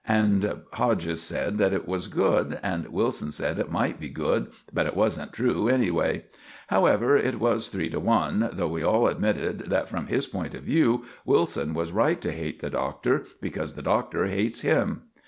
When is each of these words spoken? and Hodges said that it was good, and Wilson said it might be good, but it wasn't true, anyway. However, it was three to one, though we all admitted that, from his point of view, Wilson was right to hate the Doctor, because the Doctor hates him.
and 0.07 0.61
Hodges 0.73 1.21
said 1.21 1.59
that 1.59 1.73
it 1.73 1.87
was 1.87 2.07
good, 2.07 2.59
and 2.63 2.87
Wilson 2.87 3.29
said 3.29 3.59
it 3.59 3.69
might 3.71 3.99
be 3.99 4.09
good, 4.09 4.47
but 4.73 4.87
it 4.87 4.95
wasn't 4.95 5.31
true, 5.31 5.67
anyway. 5.69 6.25
However, 6.69 7.15
it 7.15 7.39
was 7.39 7.67
three 7.67 7.87
to 7.91 7.99
one, 7.99 8.49
though 8.51 8.67
we 8.69 8.81
all 8.81 9.07
admitted 9.07 9.69
that, 9.69 9.87
from 9.89 10.07
his 10.07 10.25
point 10.25 10.55
of 10.55 10.63
view, 10.63 11.05
Wilson 11.23 11.75
was 11.75 11.91
right 11.91 12.19
to 12.19 12.31
hate 12.31 12.61
the 12.61 12.71
Doctor, 12.71 13.25
because 13.39 13.75
the 13.75 13.83
Doctor 13.83 14.25
hates 14.25 14.61
him. 14.61 15.03